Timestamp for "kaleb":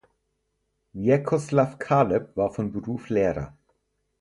1.77-2.35